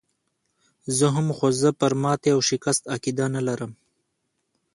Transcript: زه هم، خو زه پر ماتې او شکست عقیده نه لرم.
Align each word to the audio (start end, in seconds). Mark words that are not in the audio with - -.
زه 0.97 1.05
هم، 1.15 1.27
خو 1.37 1.47
زه 1.61 1.69
پر 1.79 1.93
ماتې 2.03 2.29
او 2.35 2.39
شکست 2.49 2.83
عقیده 2.95 3.25
نه 3.35 3.41
لرم. 3.47 3.71